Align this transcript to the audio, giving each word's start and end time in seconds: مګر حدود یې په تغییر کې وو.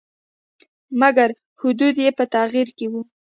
مګر 1.01 1.29
حدود 1.61 1.95
یې 2.05 2.09
په 2.17 2.23
تغییر 2.35 2.67
کې 2.77 2.85
وو. 2.91 3.01